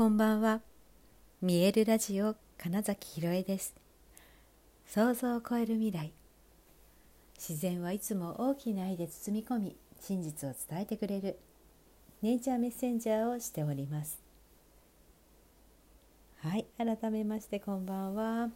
[0.00, 0.62] こんばんは。
[1.42, 3.74] 見えるラジオ金崎ひろえです。
[4.86, 6.14] 想像を超える未来。
[7.36, 11.38] 自然はいつも大きな愛で包み込み真実を伝えてくれる
[12.22, 14.18] ネイチャーメッセンジャーをしております。
[16.38, 18.48] はい改めましてこんばんは。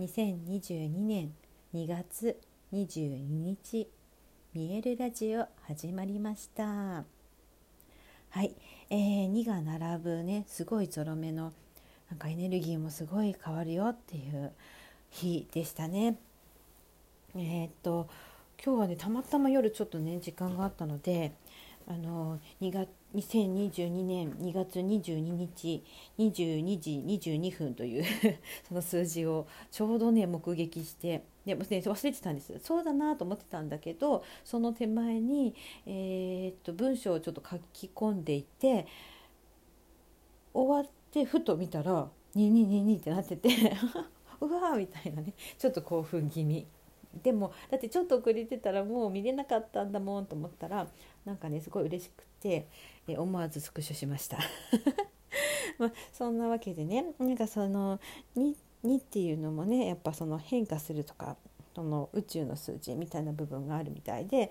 [0.00, 1.32] 2022年
[1.72, 2.36] 2月
[2.72, 3.88] 22日
[4.52, 7.19] 見えるラジオ始まりました。
[8.30, 8.54] はい、
[8.90, 11.52] えー、2が並ぶねすごいゾロ目の
[12.10, 14.52] なんかエネルギーもすごい変わるよっていう
[15.10, 16.16] 日でしたね。
[17.34, 18.08] えー、っと
[18.64, 21.32] 今日はねたまたま夜ちょっとね時間があったので
[21.88, 25.82] あの2月2022年2月22日
[26.16, 28.04] 22時22分という
[28.68, 35.54] その数字をちょうどね目撃してでも、ね、忘れてたんですそうだなと思ってたんだけどその手前に、
[35.86, 38.86] えー、っと文章をちょっと書き込んでいて
[40.52, 43.48] 終わってふと見たら「2222」ってなってて
[44.40, 46.66] うわーみたいなねちょっと興奮気味。
[47.22, 50.86] でもだってちょっと遅れてたらもう見れなかったんだもんと思ったら
[51.24, 52.68] なんかねすごい嬉しくて、
[53.08, 54.38] え思わずスクショしました。
[55.78, 57.98] まあ、そんなわけでねなんかその
[58.36, 61.36] 2, 2っていうのもねやっぱその変化するとか
[61.74, 64.50] その宇宙の数字みたいな部分があるみたいで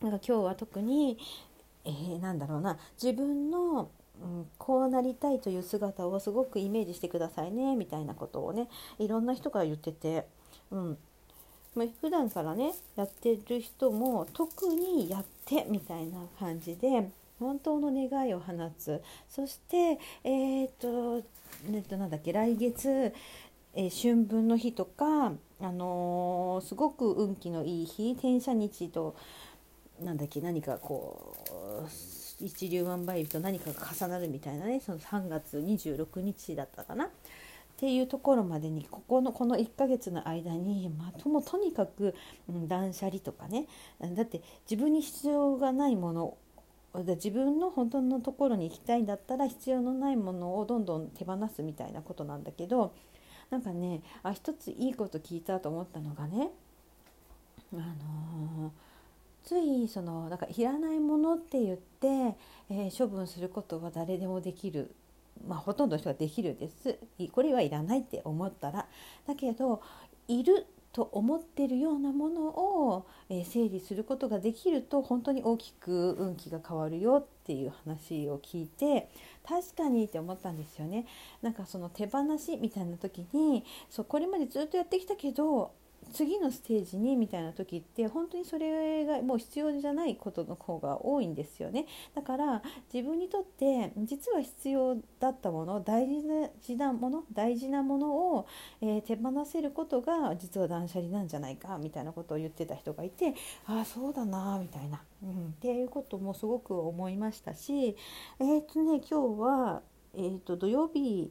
[0.00, 1.18] なんか今日は特に、
[1.84, 3.90] えー、なんだろうな自分の
[4.22, 10.26] うん、こうなりたいという姿をすごくイメージしてくださいねみたいなことをねいろんな人が言ってて、
[10.70, 10.98] うん。
[11.74, 17.10] まあ、普段からねやってる人も特にやってみたいな感じで
[17.42, 21.22] 本当の願いを放つそしてえっ、と
[21.72, 23.12] えっとなんだっけ来月、
[23.74, 29.16] えー、春分の日とか、あのー、すごく運気のいい日天赦日と
[30.00, 31.34] なんだっけ何かこ
[31.84, 31.88] う
[32.44, 37.06] 一粒万倍日と何かが重なるみたいなねその3月26日だったかな。
[37.06, 37.08] っ
[37.84, 42.14] ていうところまでにここのこの1ヶ月の間に、ま、ともとにかく、
[42.48, 43.66] うん、断捨離とかね
[44.00, 46.36] だって自分に必要がないもの
[46.94, 52.94] 自分の本当のところに行きたいんだったら必要のないものをどんどん手放すみたいなことなんだけど
[53.50, 56.50] なんかねあ一ついいこと聞いたと思ったのがね
[57.72, 58.72] あのー、
[59.42, 62.36] ついそのなんかいらないものって言って、
[62.68, 64.94] えー、処分することは誰でもできる。
[65.48, 66.98] まあ、ほとんどの人ができるです。
[67.32, 68.86] これはいらないって思ったら。
[69.26, 69.80] だけど
[70.28, 79.08] いると思ってるようなものを、え整理することができると本当に大きく運気が変わるよっていう話を聞いて
[79.46, 81.06] 確かにって思ったんですよね。
[81.40, 85.72] なんかその手放しみたいな時にそうこれまでずっとやってきたけど
[86.12, 91.86] 次のステージにみたいな時って本当にそれがもう必要じゃないことの方が多いんですよね。
[92.14, 96.06] だから自分にとって実は必要だったもの大
[96.60, 98.46] 事なもの大事なものを、
[98.80, 103.34] えー、手放せることが実は断捨離なんじゃないかみたいなことを言ってた人がいて
[103.66, 107.96] ああそうだなみたいな、うん、っていうこともすごく思いましたし
[108.38, 109.82] えー、っとね今日は、
[110.14, 111.30] えー、っと土曜日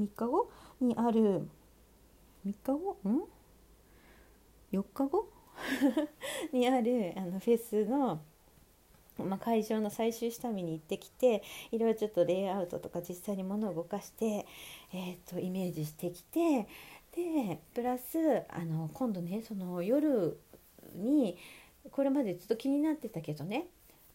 [0.00, 1.48] 3日後にある
[2.44, 2.96] 3日後？
[3.08, 3.41] ん？
[4.72, 5.28] 4日後？
[6.52, 8.20] にあるあのフェスの、
[9.18, 14.46] まあ、会場の最終下見に行ってきていろいろちょっとレイアウトとか実際に物を動かして、
[14.92, 16.66] えーと、イメージしてきて
[17.14, 18.18] でプラス
[18.48, 20.38] あの今度ねその夜
[20.94, 21.36] に
[21.90, 23.66] これまでずっと気になってたけどね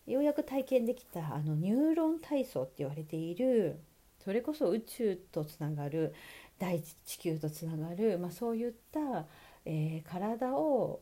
[0.06, 3.80] ようやく体験できたあのニューロン体操って言われている
[4.24, 6.14] それこそ宇宙とつながる
[6.60, 9.26] 大地球とつながる、まあ、そういった
[9.68, 11.02] えー、体を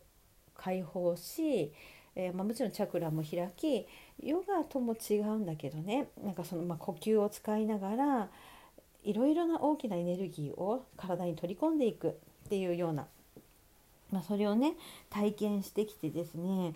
[0.55, 1.71] 解放し、
[2.15, 3.85] えー、まあ、もちろんチャクラも開き
[4.23, 6.07] ヨガとも違うんだけどね。
[6.23, 8.29] なんかその、まあ、呼吸を使いながら
[9.03, 12.13] いろいろな大きなエネルギーを体に取り込んでいくっ
[12.49, 13.05] ていうような、
[14.11, 14.73] まあ、それをね
[15.09, 16.73] 体験してきてですね。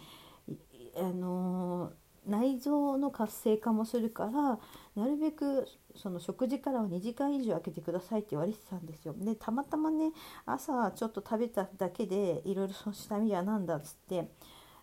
[0.96, 4.60] あのー内臓の活性化もするから
[4.96, 9.14] なるべくその食事からは2時間以上空けてくださいって言われてたんですよ。
[9.18, 10.12] でたまたまね
[10.46, 14.30] 朝ちょっと食べただけでいろいろその下見は何だっつって、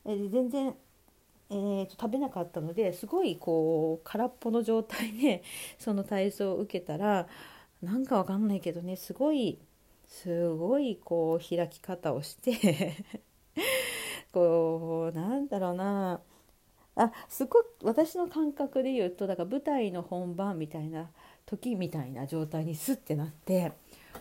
[0.05, 0.75] えー、全然、
[1.51, 5.43] えーと、食べなかったのですごいこう空っぽの状態で
[5.79, 7.29] その体操を受けたら
[7.83, 9.59] なんかわかんないけどねすごい
[10.09, 12.97] すごいこう開き方をして
[14.33, 16.21] こうなんだろうな
[16.97, 21.11] あすごく私の感覚で言うとだから舞台の本番みたいな
[21.45, 23.73] 時みたいな状態にスッてなって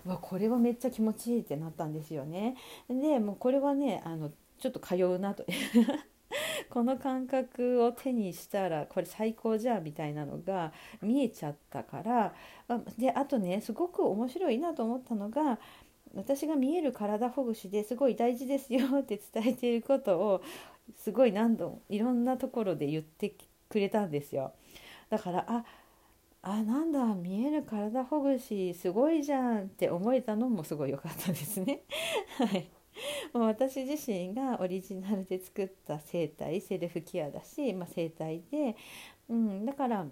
[0.05, 2.55] わこれはめっちゃ気持ちいいってなったんですよね。
[2.89, 5.45] でもうこれはねあのちょっと通うなと
[6.69, 12.33] この感覚を手にしたらこれ最高じゃんみたいなのが見えちゃったから
[12.97, 15.59] であとねすごく面白いなと思ったのが
[16.15, 20.41] 私が見える体ほぐしですごい大事ですよって伝えていることを
[20.97, 23.35] すごい何度もいろんなところで言って
[23.69, 24.53] くれたんですよ。
[25.09, 25.65] だからあ
[26.41, 31.81] あなんだ見える体ほぐしすごいじゃんって思えたのもすごい良かったですね。
[32.37, 32.69] はい
[33.33, 38.75] もう私自身がオリジナルで作った生体セルフケアだし、まあ、整体で、
[39.27, 40.07] うん、だから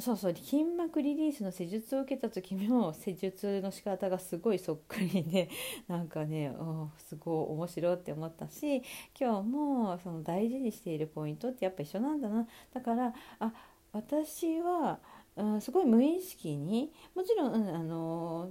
[0.00, 5.50] そうそう筋膜リリースの施術を受けた時も施術の仕方がすごいそっくりで
[5.88, 6.52] なんかね
[6.98, 8.82] すごい面白いって思ったし
[9.18, 12.46] 今日もその大事にしているポイントってやっぱ一緒なんだな。
[12.72, 13.52] だからあ
[13.92, 15.00] 私は、
[15.36, 18.50] うん、すごい無意識にもちろん、うん、あの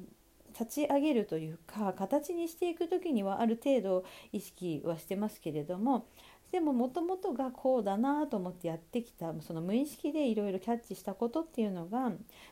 [0.59, 6.07] 立ち上げるというか形にしていく時にはある程度意識はしてますけれども
[6.51, 12.11] でももともとがこうだなと思ってやってきたその無意識でいろいろキャッチしたことっていうのが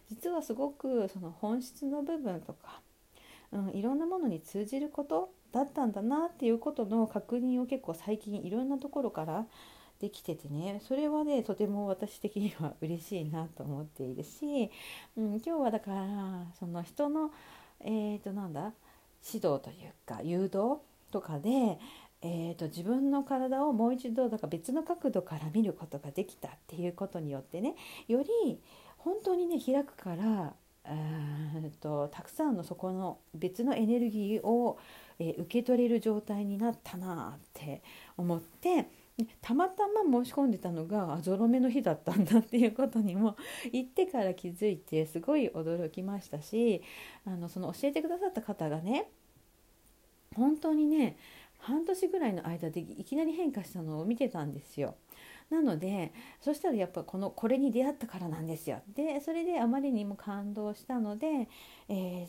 [0.10, 2.82] 実はすごくその本質の部分とか、
[3.74, 9.46] いろんなものに通じることだったんだなっていうことの確認を結構最近いろんなところから
[10.00, 10.82] できててね。
[10.86, 14.70] それはねとても私的には嬉しいなと思っているし、
[15.16, 17.32] うん、今日はだからその人の
[17.82, 18.74] えー、となんだ
[19.26, 20.80] 指導というか誘導
[21.12, 21.80] とかで、
[22.22, 27.76] えーと、自分の体をもう一度だから別の角度から見ることができたっていうことによってね
[28.08, 28.60] より
[28.98, 30.54] 本当にね開くから
[30.88, 34.78] えとたくさんのそこの別のエネルギーを、
[35.20, 37.82] えー、受け取れる状態になったなって
[38.18, 38.90] 思って
[39.42, 43.38] たまたま申し込んでたのがゾロ目の日だったんだっていうことにも
[43.72, 46.82] 行ってから気づいてすごい驚きましたし
[47.26, 49.10] あのその教えてくださった方がね
[50.36, 51.18] 本当にね
[51.66, 54.96] 半年ぐらいの間でいきなり変化したのを見てたんですよ。
[55.50, 58.82] なのでそしたらやっぱこのこれに出会ったからなんですよ。
[58.96, 61.48] でそれであまりにも感動したので、
[61.90, 62.28] えー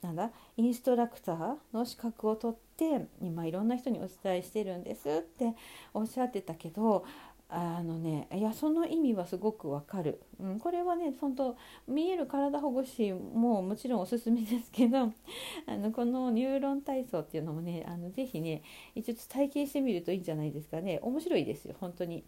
[0.00, 5.54] なんだインストラクターの資格を取って今いろんな人にお伝えしてるんですって
[5.92, 7.04] おっしゃってたけど
[7.50, 11.56] あのねいやその意味はすごくわかる、うん、これはね本当
[11.86, 14.98] 見える体保護士ももちろんおすすめですけど
[15.66, 18.62] あのこのニューロン体操っていうのもねあのぜひね
[18.94, 20.98] 一応体験してみるといいんじゃないですかね。
[21.02, 22.22] 面白いですよ本当に。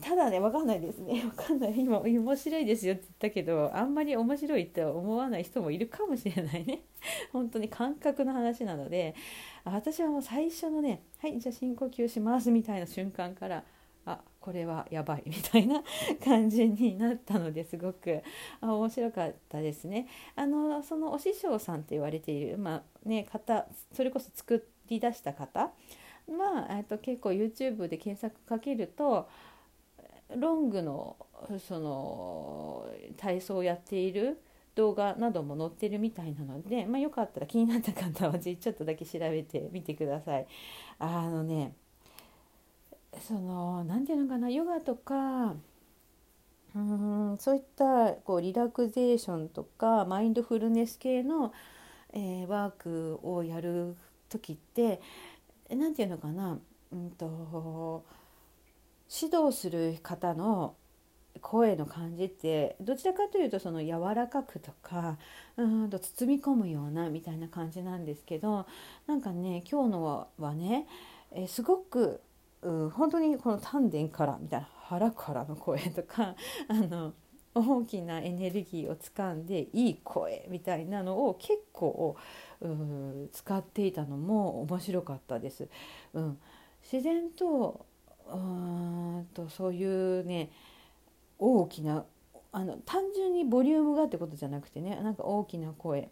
[0.00, 1.20] ただね分かんないですね。
[1.30, 1.78] 分かんない。
[1.78, 6.82] 今面白いですよって言ったけどあんまり面白いって思わない人もいるかもしれないね。
[7.32, 9.14] 本当に感覚の話なので
[9.64, 13.64] 私はもう最初のね「はいじゃあ深呼吸します」みたいな瞬間から
[14.04, 15.82] あこれはやばい みたいな
[16.24, 18.22] 感じになったのですごく
[18.60, 20.08] あ面白かったですね。
[20.34, 25.72] あのそのお師匠さんって言われている、まあね、方それこそ作り出した方
[26.28, 29.28] は、えっと、結構 YouTube で検索かけると
[30.36, 31.16] ロングの
[31.58, 34.40] その体操をやっている
[34.74, 40.46] 動画なども載ってるみたいなので、まあ、よかったら気になった方はちょっとだけ調べてみてください。
[40.98, 41.74] あのね
[43.20, 45.54] その何て言うのかなヨガとか
[46.74, 51.52] うんそういったこうリラクゼーションとかマインドフルネス系の、
[52.12, 53.96] えー、ワークをやる
[54.28, 55.00] 時って
[55.68, 56.58] 何て言うのかな、
[56.92, 58.04] うんと
[59.14, 60.74] 指導する方の
[61.42, 65.18] 声の感じってどちらかというとその柔らかくとか
[65.56, 68.66] うんと包み込むようなみたいな感じなんですけど
[69.06, 70.86] なんかね今日のはね、
[71.32, 72.20] えすごく
[72.62, 76.36] う本当にこの丹田からみたいな腹からの声とか
[76.68, 77.12] あの
[77.54, 82.16] 大きなエネルギーをつかんでいい声みたいなのを結構
[83.32, 85.68] 使っていたのも面白かったです。
[86.14, 86.38] うん、
[86.82, 87.84] 自然と
[88.26, 90.50] うんとそういうね
[91.38, 92.06] 大きな
[92.52, 96.10] あの単純にボリュームがってことじゃなくてねなんか大きな声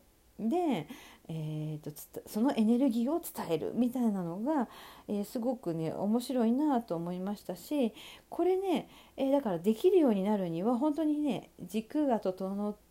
[0.48, 0.88] で、
[1.32, 1.92] えーと、
[2.26, 4.68] そのエネルギーを伝えるみたいなのが、
[5.06, 7.94] えー、すごくね面白いなと思いましたし
[8.28, 12.90] これね、えー、だからできるようになるには本当にね軸が整って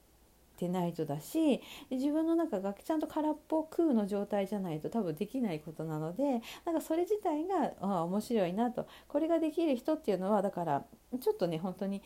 [0.60, 8.86] てないとだし自分の中がちゃんと空っぽ空の状態じゃないと多分できないことなのでなんかそれ自体があ面白いなと。
[9.08, 10.84] これができる人っていうのはだから
[11.22, 12.01] ちょっとね本当に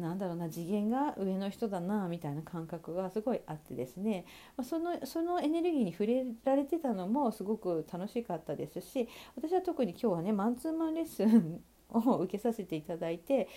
[0.00, 4.26] なんだろうな次元が上の人だなみたいな感覚がすごいあってですね。
[4.62, 13.48] そのそのエネルギーに触れられてたのもすごく楽しかったですし私は特に今日はねマンツーマンレッスンを受けさせていただいて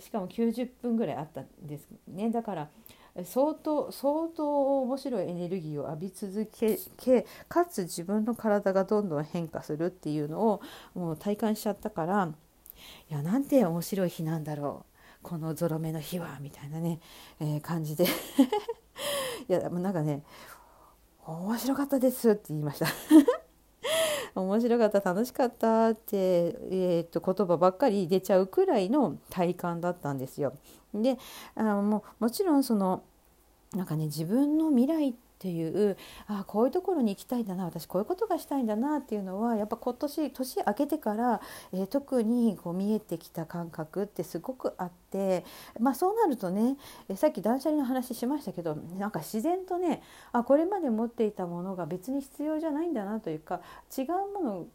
[0.00, 2.30] しかも90分ぐらいあったんですね。
[2.30, 2.68] だから
[3.24, 10.60] 相当相当面白いエネルギーを浴び続けかつ自分の体がどんどん変化するっていうのを
[10.94, 12.30] もう体感しちゃったから
[13.08, 14.95] いやなんて面白い日なんだろう。
[15.26, 17.00] このゾロ目の日はみたいなね、
[17.40, 18.04] えー、感じで
[19.48, 20.22] いやもうなんかね
[21.26, 22.86] 面白かったですって言いました
[24.40, 30.52] 面白かった楽しかったって、えー、と言葉ばっかり出ちゃうくらいの体感だったんですよ。
[30.94, 31.18] で
[31.56, 33.02] あももちろんその
[33.74, 41.40] なんかね自分の未来ってていうあこういうところに行きたいんだな私こういうことがしたいんだなっていうのはやっぱ今年年明けてから、
[41.72, 45.44] えー、特にこう見えてきた感覚ってすごくあって
[45.78, 46.76] まあそうなるとね
[47.08, 50.02] えさっき断捨離の話しましたけどなんか自然とね
[50.32, 53.60] あこれまで持っていたものが別に必要じゃないんだなというか
[53.96, 54.06] 違う
[54.40, 54.66] もの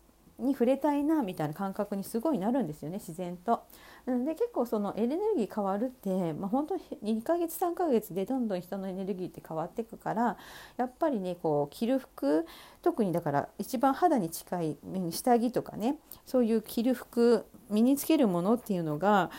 [0.42, 3.64] に触れたいなみたいな感覚にすごいなるんですよね自然と。
[4.06, 10.38] で結構そのエネルギー変わるって、まあ、本当に2ヶ月3ヶ月でどんどん人のエネルギーって変わっていくから
[10.78, 12.48] やっぱりねこう着る服
[12.82, 14.78] 特にだから一番肌に近い
[15.12, 19.30] 下着とかねそういう着る服身につけるものっていうのが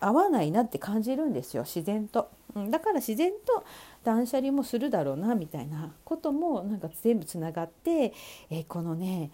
[0.00, 2.30] 合わないなって感じるんですよ自然と。
[2.70, 3.64] だから自然と
[4.04, 8.12] 断捨離もするだろうなみたいなこともなんか全部つながって、
[8.50, 9.32] え、このね、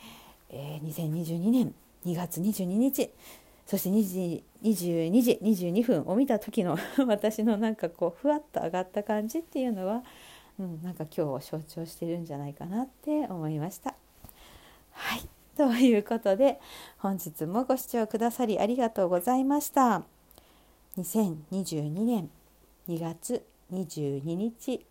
[0.51, 3.11] えー、2022年2月22日
[3.67, 6.77] そして2時22時22分を見た時の
[7.07, 10.03] 私のなんかこうふわっと上がった感じっていうのは、
[10.59, 13.95] うん、なんか今日を象徴してるんじゃないかなって思いました。
[14.91, 16.59] はいということで
[16.99, 20.05] 本日もご視聴くださりありがとうございました。
[20.99, 22.31] 2022年
[22.89, 24.85] 2月22日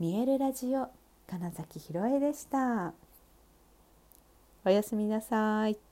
[0.00, 0.88] 見えるラジオ
[1.28, 2.92] 金崎ひろえでした。
[4.64, 5.89] おやすみなさい。